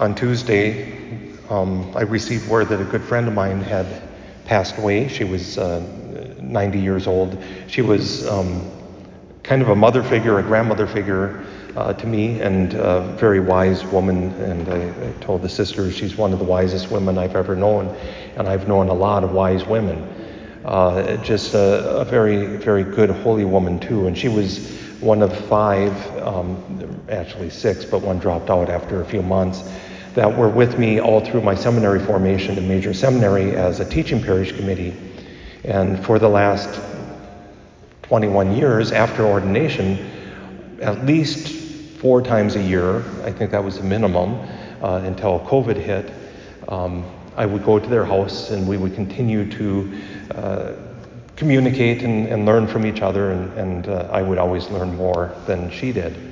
[0.00, 0.90] On Tuesday,
[1.50, 3.86] um, I received word that a good friend of mine had
[4.46, 5.08] passed away.
[5.08, 5.80] She was uh,
[6.40, 7.36] 90 years old.
[7.66, 8.66] She was um,
[9.42, 11.44] kind of a mother figure, a grandmother figure
[11.76, 14.32] uh, to me, and a very wise woman.
[14.40, 17.94] And I, I, told the sisters she's one of the wisest women I've ever known,
[18.38, 19.98] and I've known a lot of wise women.
[20.64, 24.06] Uh, just a, a, very, very good holy woman too.
[24.06, 24.66] And she was
[25.00, 25.92] one of five,
[26.22, 29.62] um, actually six, but one dropped out after a few months,
[30.14, 34.22] that were with me all through my seminary formation in Major Seminary as a teaching
[34.22, 34.96] parish committee.
[35.64, 36.80] And for the last
[38.02, 40.10] 21 years after ordination,
[40.80, 44.34] at least four times a year, I think that was the minimum
[44.82, 46.10] uh, until COVID hit,
[46.68, 47.04] um,
[47.36, 50.00] I would go to their house and we would continue to
[50.34, 50.72] uh,
[51.36, 55.34] communicate and, and, learn from each other, and, and uh, I would always learn more
[55.46, 56.29] than she did.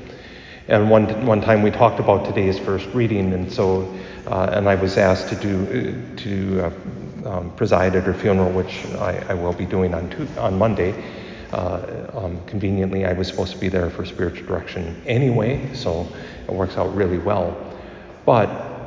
[0.68, 3.90] And one, one time we talked about today's first reading, and so,
[4.26, 8.84] uh, and I was asked to do, to uh, um, preside at her funeral, which
[8.96, 10.95] I, I will be doing on, two, on Monday.
[11.52, 16.06] Uh, um, conveniently, I was supposed to be there for spiritual direction anyway, so
[16.46, 17.56] it works out really well.
[18.26, 18.77] But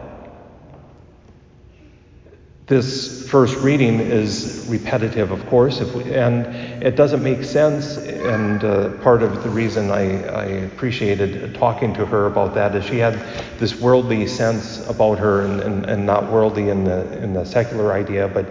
[2.72, 6.46] this first reading is repetitive, of course, we, and
[6.82, 7.98] it doesn't make sense.
[7.98, 12.86] And uh, part of the reason I, I, appreciated talking to her about that is
[12.86, 13.16] she had
[13.60, 17.92] this worldly sense about her, and, and, and not worldly in the in the secular
[17.92, 18.46] idea, but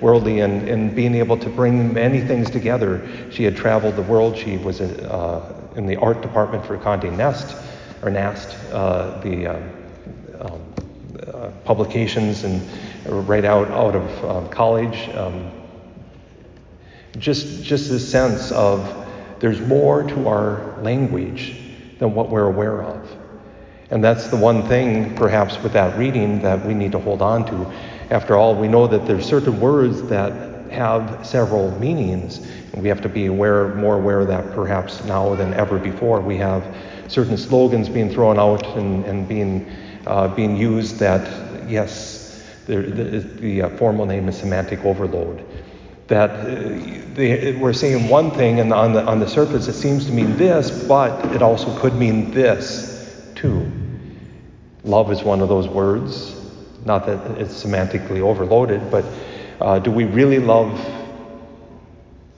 [0.00, 3.06] worldly in being able to bring many things together.
[3.30, 4.38] She had traveled the world.
[4.38, 7.54] She was uh, in the art department for Condé Nast,
[8.00, 9.60] or Nast, uh, the uh,
[10.40, 10.85] um,
[11.20, 12.62] uh, publications and
[13.26, 15.08] right out, out of um, college.
[15.10, 15.50] Um,
[17.18, 19.06] just, just this sense of
[19.38, 21.58] there's more to our language
[21.98, 23.10] than what we're aware of.
[23.90, 27.46] And that's the one thing, perhaps, with that reading that we need to hold on
[27.46, 27.72] to.
[28.10, 32.38] After all, we know that there's certain words that have several meanings,
[32.72, 36.20] and we have to be aware, more aware of that perhaps now than ever before.
[36.20, 36.64] We have
[37.08, 39.70] certain slogans being thrown out and, and being,
[40.06, 45.44] uh, being used that, yes, the, the, the uh, formal name is semantic overload.
[46.08, 50.06] That uh, they, we're saying one thing, and on the, on the surface it seems
[50.06, 53.70] to mean this, but it also could mean this too.
[54.84, 56.34] Love is one of those words.
[56.84, 59.04] Not that it's semantically overloaded, but
[59.60, 60.78] uh, do we really love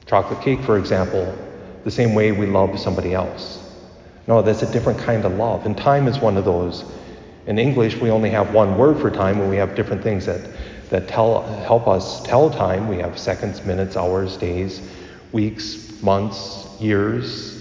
[0.07, 1.37] chocolate cake, for example,
[1.85, 3.63] the same way we love somebody else?
[4.27, 5.67] No, that's a different kind of love.
[5.67, 6.85] And time is one of those.
[7.47, 10.41] In English, we only have one word for time, and we have different things that,
[10.91, 12.89] that tell, help us tell time.
[12.89, 14.83] We have seconds, minutes, hours, days,
[15.33, 17.57] weeks, months, years,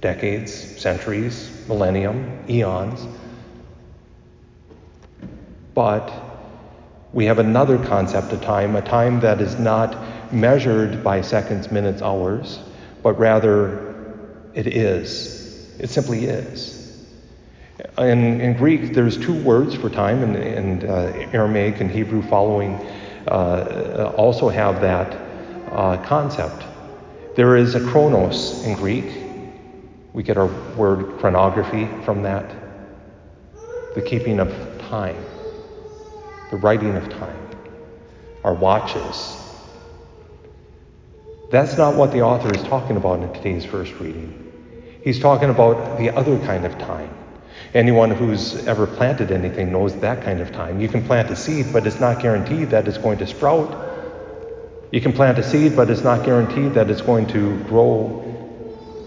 [0.00, 3.06] decades, centuries, millennium, eons.
[5.74, 6.12] But
[7.12, 12.02] we have another concept of time, a time that is not measured by seconds, minutes,
[12.02, 12.58] hours,
[13.02, 13.94] but rather
[14.54, 15.68] it is.
[15.78, 16.81] It simply is.
[17.98, 22.74] In, in Greek, there's two words for time, and, and uh, Aramaic and Hebrew following
[23.26, 25.12] uh, also have that
[25.70, 26.64] uh, concept.
[27.34, 29.06] There is a chronos in Greek.
[30.12, 32.54] We get our word chronography from that.
[33.94, 34.48] The keeping of
[34.88, 35.24] time,
[36.48, 37.48] the writing of time,
[38.44, 39.38] our watches.
[41.50, 44.38] That's not what the author is talking about in today's first reading.
[45.02, 47.10] He's talking about the other kind of time
[47.74, 50.80] Anyone who's ever planted anything knows that kind of time.
[50.80, 53.90] You can plant a seed, but it's not guaranteed that it's going to sprout.
[54.90, 58.22] You can plant a seed, but it's not guaranteed that it's going to grow.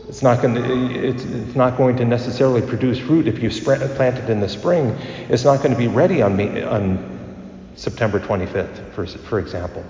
[0.10, 4.18] It's not going to, it's, it's not going to necessarily produce fruit if you plant
[4.18, 4.98] it in the spring.
[5.30, 9.86] It's not going to be ready on, May, on September 25th, for, for example.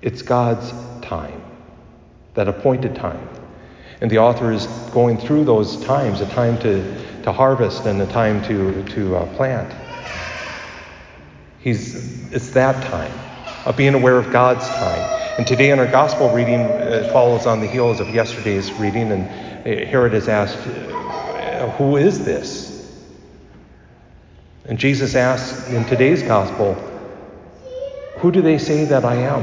[0.00, 1.42] It's God's time,
[2.34, 3.28] that appointed time.
[4.00, 6.82] And the author is going through those times, a time to
[7.22, 9.72] to harvest and the time to, to uh, plant.
[11.60, 13.12] He's, it's that time
[13.64, 15.38] of being aware of God's time.
[15.38, 19.22] And today in our gospel reading uh, follows on the heels of yesterday's reading, and
[19.28, 22.70] uh, Herod is asked, uh, Who is this?
[24.64, 26.74] And Jesus asks in today's gospel,
[28.16, 29.42] Who do they say that I am?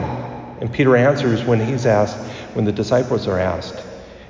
[0.62, 2.18] And Peter answers when he's asked,
[2.54, 3.82] when the disciples are asked.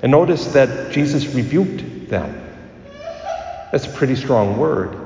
[0.04, 2.49] And notice that Jesus rebuked them.
[3.72, 4.98] That's a pretty strong word.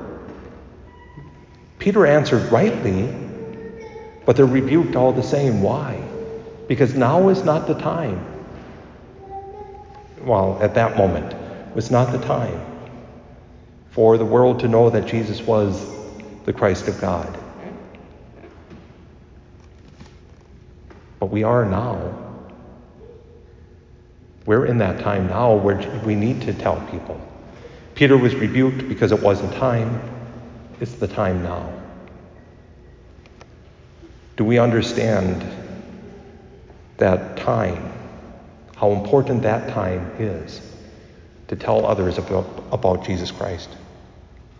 [1.78, 3.14] Peter answered rightly,
[4.24, 5.62] but they're rebuked all the same.
[5.62, 6.02] Why?
[6.66, 8.24] Because now is not the time.
[10.22, 11.34] Well, at that moment,
[11.74, 12.58] was not the time
[13.90, 15.86] for the world to know that Jesus was
[16.46, 17.38] the Christ of God.
[21.20, 22.12] But we are now.
[24.46, 27.20] We're in that time now where we need to tell people.
[27.94, 30.00] Peter was rebuked because it wasn't time.
[30.80, 31.72] It's the time now.
[34.36, 35.44] Do we understand
[36.96, 37.92] that time,
[38.74, 40.60] how important that time is
[41.48, 43.68] to tell others about, about Jesus Christ?